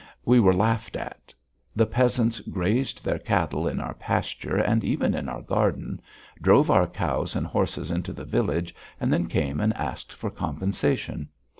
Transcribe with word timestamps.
We 0.25 0.39
were 0.39 0.55
laughed 0.55 0.95
at. 0.95 1.31
The 1.75 1.85
peasants 1.85 2.39
grazed 2.39 3.05
their 3.05 3.19
cattle 3.19 3.67
in 3.67 3.79
our 3.79 3.93
pasture 3.93 4.57
and 4.57 4.83
even 4.83 5.13
in 5.13 5.29
our 5.29 5.43
garden, 5.43 6.01
drove 6.41 6.71
our 6.71 6.87
cows 6.87 7.35
and 7.35 7.45
horses 7.45 7.91
into 7.91 8.11
the 8.11 8.25
village 8.25 8.73
and 8.99 9.13
then 9.13 9.27
came 9.27 9.59
and 9.59 9.77
asked 9.77 10.11
for 10.11 10.31
compensation. 10.31 11.29